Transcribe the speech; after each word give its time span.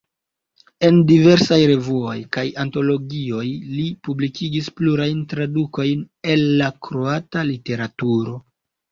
En 0.87 0.95
diversaj 1.09 1.57
revuoj 1.71 2.13
kaj 2.37 2.43
antologioj 2.63 3.43
li 3.73 3.85
publikigis 4.07 4.69
plurajn 4.81 5.19
tradukojn 5.33 6.01
el 6.37 6.43
la 6.63 6.71
kroata 6.89 7.45
literaturo. 7.51 8.35